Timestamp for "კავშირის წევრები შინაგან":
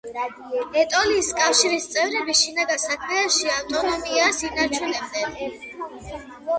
1.41-2.83